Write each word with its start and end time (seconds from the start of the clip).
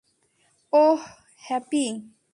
ওহ, 0.73 1.01
happy. 1.41 1.85